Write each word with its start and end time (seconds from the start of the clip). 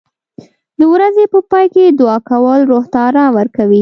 د 0.79 0.81
ورځې 0.93 1.23
په 1.33 1.39
پای 1.49 1.65
کې 1.73 1.95
دعا 1.99 2.17
کول 2.29 2.59
روح 2.71 2.85
ته 2.91 2.97
آرام 3.07 3.31
ورکوي. 3.37 3.69